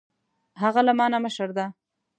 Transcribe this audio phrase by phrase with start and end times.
[0.61, 1.65] هغه له ما نه مشر ده